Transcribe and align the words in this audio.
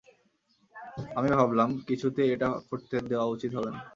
আমি 1.15 1.29
ভাবলাম, 1.31 1.69
কিছুতেই 1.87 2.29
এটা 2.35 2.47
করতে 2.69 2.95
দেওয়া 3.09 3.27
উচিত 3.27 3.51
হবে 3.57 3.69
না। 3.75 3.79